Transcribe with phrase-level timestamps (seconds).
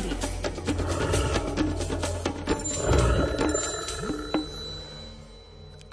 [0.00, 0.29] prírody.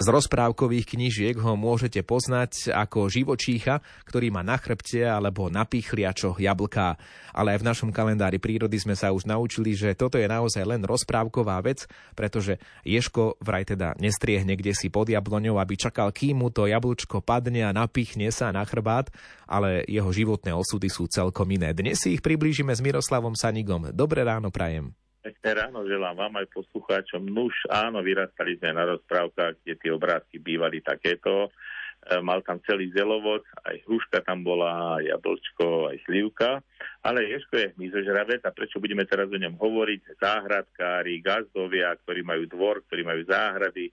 [0.08, 6.96] Rozprávkových knížiek ho môžete poznať ako živočícha, ktorý má na chrbte alebo na pichliačoch jablká.
[7.36, 10.80] Ale aj v našom kalendári prírody sme sa už naučili, že toto je naozaj len
[10.80, 11.84] rozprávková vec,
[12.16, 12.56] pretože
[12.88, 17.68] Ješko vraj teda nestriehne kde si pod jabloňou, aby čakal, kým mu to jablčko padne
[17.68, 19.12] a napichne sa na chrbát,
[19.44, 21.76] ale jeho životné osudy sú celkom iné.
[21.76, 23.92] Dnes si ich priblížime s Miroslavom Sanigom.
[23.92, 24.88] Dobré ráno prajem.
[25.28, 27.20] Pekné ráno želám vám aj poslucháčom.
[27.20, 31.52] Nuž, áno, vyrastali sme na rozprávkach, kde tie obrázky bývali takéto.
[32.00, 36.64] E, mal tam celý zelovod, aj hruška tam bola, aj jablčko, aj slivka.
[37.04, 40.16] Ale Ješko je hmyzožravec a prečo budeme teraz o ňom hovoriť?
[40.16, 43.92] Záhradkári, gazdovia, ktorí majú dvor, ktorí majú záhrady,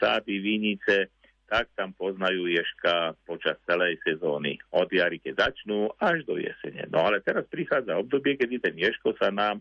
[0.00, 1.12] sády, vinice,
[1.52, 4.56] tak tam poznajú Ješka počas celej sezóny.
[4.72, 6.88] Od jary, keď začnú, až do jesene.
[6.88, 9.60] No ale teraz prichádza obdobie, kedy ten Ješko sa nám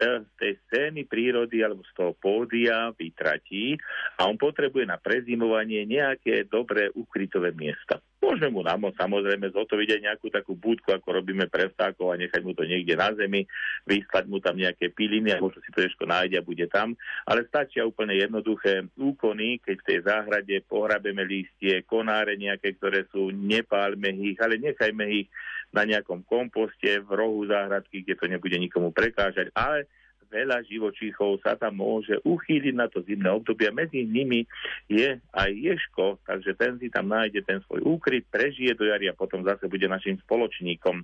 [0.00, 3.76] z tej scény prírody alebo z toho pódia vytratí
[4.16, 8.00] a on potrebuje na prezimovanie nejaké dobré ukrytové miesta.
[8.20, 12.44] Môžeme mu nám samozrejme zotoviť aj nejakú takú budku, ako robíme pre vtákov a nechať
[12.44, 13.48] mu to niekde na zemi,
[13.88, 16.92] vyslať mu tam nejaké piliny a možno si to ešte nájde a bude tam.
[17.24, 23.32] Ale stačia úplne jednoduché úkony, keď v tej záhrade pohrabeme listie, konáre nejaké, ktoré sú,
[23.32, 25.32] nepálme ich, ale nechajme ich
[25.72, 29.88] na nejakom komposte v rohu záhradky, kde to nebude nikomu prekážať, ale
[30.30, 33.68] veľa živočíchov sa tam môže uchýliť na to zimné obdobie.
[33.74, 34.46] Medzi nimi
[34.86, 39.18] je aj ješko, takže ten si tam nájde ten svoj úkryt, prežije do jary a
[39.18, 41.02] potom zase bude našim spoločníkom.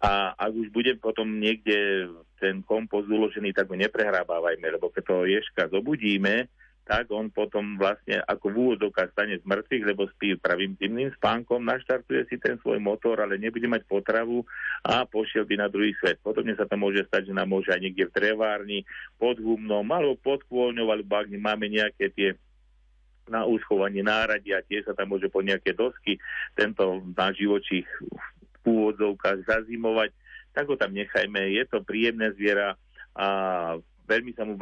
[0.00, 2.08] A ak už bude potom niekde
[2.40, 6.48] ten kompost uložený, tak ho neprehrábávajme, lebo keď toho ješka zobudíme,
[6.84, 11.64] tak on potom vlastne ako v úvodokách stane z mŕtvych, lebo spí pravým zimným spánkom,
[11.64, 14.44] naštartuje si ten svoj motor, ale nebude mať potravu
[14.84, 16.20] a pošiel by na druhý svet.
[16.20, 18.78] Podobne sa to môže stať, že nám môže aj niekde v drevárni,
[19.16, 22.36] pod humnom, alebo pod kôľňou, alebo ak máme nejaké tie
[23.24, 26.20] na uschovanie náradia, tiež sa tam môže po nejaké dosky
[26.52, 27.88] tento náš živočích
[28.64, 30.12] úvodzovkách zazimovať,
[30.52, 31.40] tak ho tam nechajme.
[31.56, 32.76] Je to príjemné zviera
[33.16, 33.26] a
[34.04, 34.60] veľmi sa mu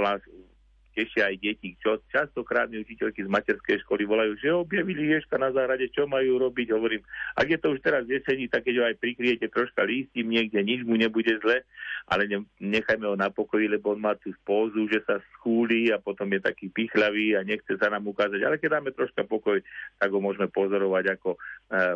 [0.93, 5.51] tešia aj deti, čo častokrát mi učiteľky z materskej školy volajú, že objavili ješka na
[5.51, 6.73] záhrade, čo majú robiť.
[6.73, 7.03] Hovorím,
[7.37, 10.85] ak je to už teraz jesení, tak keď ho aj prikriete troška lístím niekde, nič
[10.85, 11.65] mu nebude zle,
[12.07, 12.29] ale
[12.61, 16.41] nechajme ho na pokoji, lebo on má tú spózu, že sa schúli a potom je
[16.45, 18.41] taký pichľavý a nechce sa nám ukázať.
[18.45, 19.59] Ale keď dáme troška pokoj,
[19.97, 21.39] tak ho môžeme pozorovať, ako e,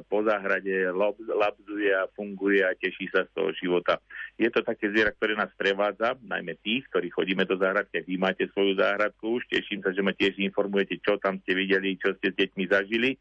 [0.06, 0.88] po záhrade
[1.28, 4.00] labzuje a funguje a teší sa z toho života.
[4.40, 8.46] Je to také zviera, ktoré nás prevádza, najmä tých, ktorí chodíme do záhradky, vy máte
[8.52, 9.50] svoju záhradku, záhradku už.
[9.50, 13.18] Teším sa, že ma tiež informujete, čo tam ste videli, čo ste s deťmi zažili.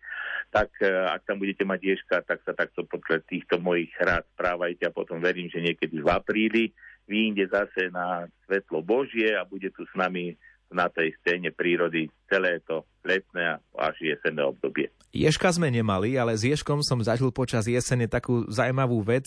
[0.54, 4.86] Tak e, ak tam budete mať ježka, tak sa takto podľa týchto mojich rád správajte
[4.86, 6.64] a potom verím, že niekedy v apríli
[7.10, 10.38] vyjde zase na svetlo Božie a bude tu s nami
[10.74, 14.90] na tej scéne prírody celé to letné až jesenné obdobie.
[15.16, 19.24] Ješka sme nemali, ale s Ješkom som zažil počas jesene takú zaujímavú vec.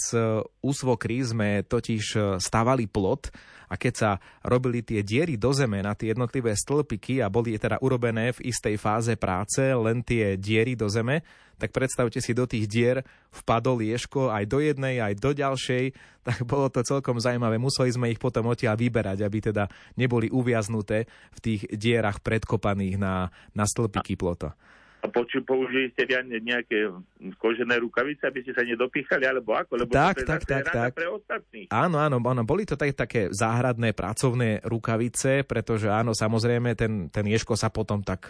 [0.61, 3.33] U svokry sme totiž e, stavali plot
[3.73, 4.11] a keď sa
[4.45, 8.77] robili tie diery do zeme na tie jednotlivé stĺpiky a boli teda urobené v istej
[8.77, 11.25] fáze práce, len tie diery do zeme,
[11.57, 13.01] tak predstavte si, do tých dier
[13.33, 15.97] vpadol Ješko aj do jednej, aj do ďalšej,
[16.29, 17.57] tak bolo to celkom zaujímavé.
[17.57, 23.33] Museli sme ich potom odtiaľ vyberať, aby teda neboli uviaznuté v tých dierach predkopaných na,
[23.57, 24.53] na stĺpiky plota.
[24.99, 26.11] A poču, použili ste
[26.43, 26.91] nejaké
[27.39, 29.79] kožené rukavice, aby ste sa nedopíchali, alebo ako?
[29.79, 30.91] Lebo tak, to tak, tak, tak.
[30.99, 31.71] pre ostatných.
[31.71, 37.25] Áno, áno, áno, boli to tak, také záhradné pracovné rukavice, pretože áno, samozrejme, ten, ten
[37.31, 38.27] Ješko sa potom tak,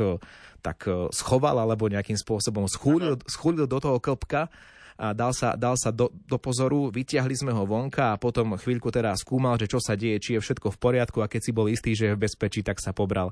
[0.60, 4.52] tak schoval, alebo nejakým spôsobom schúlil, schúlil do toho klpka
[4.98, 8.90] a dal sa, dal sa do, do pozoru, vyťahli sme ho vonka a potom chvíľku
[8.90, 11.70] teda skúmal, že čo sa deje, či je všetko v poriadku a keď si bol
[11.70, 13.30] istý, že je v bezpečí, tak sa pobral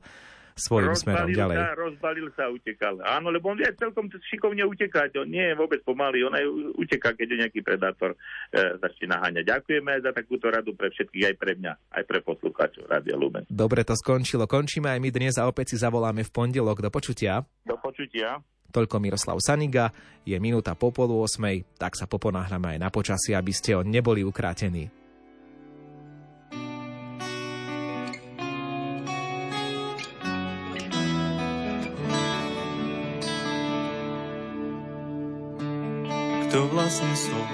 [0.57, 1.57] svojím rozbalil smerom ďalej.
[1.61, 2.95] Sa, rozbalil sa utekal.
[3.05, 5.21] Áno, lebo on vie celkom šikovne utekať.
[5.21, 6.45] On nie je vôbec pomalý, on aj
[6.81, 9.45] uteká, keď je nejaký predátor e, začne naháňať.
[9.45, 13.45] Ďakujeme za takúto radu pre všetkých, aj pre mňa, aj pre poslucháčov Rádia Lumen.
[13.53, 14.49] Dobre, to skončilo.
[14.49, 16.81] Končíme aj my dnes a opäť si zavoláme v pondelok.
[16.81, 17.45] Do počutia.
[17.69, 18.41] Do počutia.
[18.73, 19.93] Toľko Miroslav Saniga,
[20.27, 24.27] je minúta po polu osmej, tak sa poponáhľame aj na počasí, aby ste ho neboli
[24.27, 25.06] ukrátení.
[36.47, 37.47] kto vlastne som.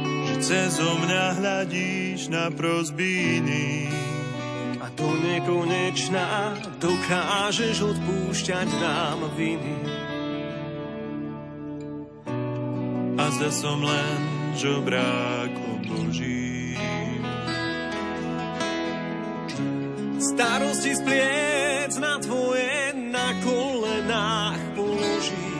[0.00, 3.40] Že cez mňa hľadíš na prosby
[4.76, 9.76] a to nekonečná dokážeš odpúšťať nám viny.
[13.16, 14.18] A zda som len
[14.54, 17.24] žobrákom Božím.
[20.22, 25.55] Starosti spliec na tvoje na kolenách položím.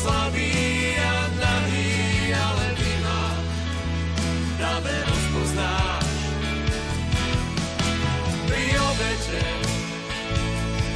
[0.00, 0.52] Slabý
[0.96, 1.92] a nahý,
[2.32, 3.22] ale ty ma
[4.56, 6.08] dáve rozpoznáš.
[8.48, 9.44] Pri obete,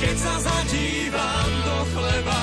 [0.00, 2.42] keď sa zadívam do chleba,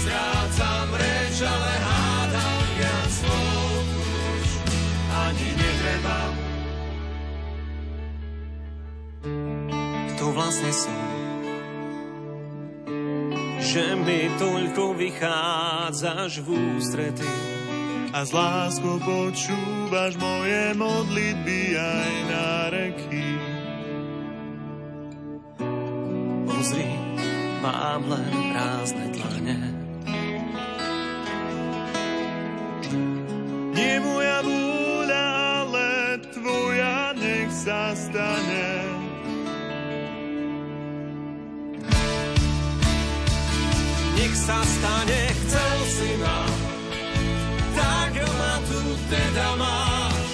[0.00, 3.84] strácam reč, ale hádam viac slov
[4.32, 4.48] už
[5.12, 6.20] ani netreba.
[10.16, 11.11] Kto vlastne som?
[13.72, 17.32] Že mi toľko vychádzaš v ústrety
[18.12, 23.28] a s láskou počúvaš moje modlitby aj na reky.
[26.44, 26.84] Pozri,
[27.64, 29.91] mám len prázdne dlane.
[44.12, 46.40] Nech sa stane, chcel si ma,
[47.72, 50.28] tak ma tu teda máš.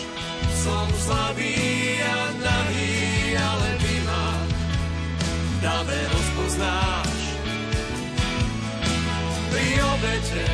[0.58, 1.54] Som slabý
[2.02, 4.26] a nahý, ale ty ma
[5.62, 7.20] dáve rozpoznáš.
[9.48, 10.46] Pri obete,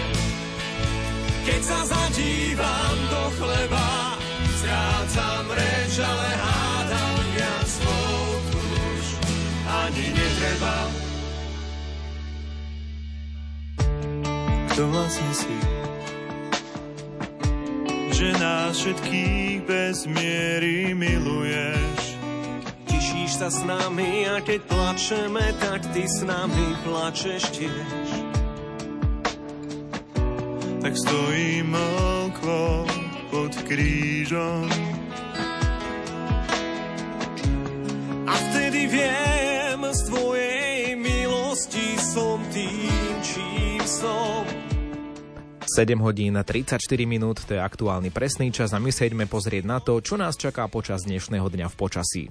[1.48, 4.20] keď sa zadívam do chleba,
[4.60, 8.36] strácam reč, ale hádam viac slov
[9.64, 11.03] ani netreba.
[14.74, 15.54] Kto vlastne si?
[18.10, 22.18] Že nás všetkých bez miery miluješ.
[22.90, 28.08] Tešíš sa s nami a keď plačeme, tak ty s nami plačeš tiež.
[30.82, 31.70] Tak stojím
[32.26, 32.90] okolo
[33.30, 34.66] pod krížom.
[38.26, 43.03] A vtedy viem, z tvojej milosti som tým,
[43.86, 44.44] som.
[45.64, 46.76] 7 hodín 34
[47.08, 50.68] minút, to je aktuálny presný čas a my sa pozrieť na to, čo nás čaká
[50.68, 52.24] počas dnešného dňa v počasí.